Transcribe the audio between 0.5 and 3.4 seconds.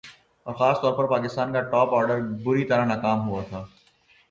خاص طور پر پاکستان کا ٹاپ آرڈر بری طرح ناکام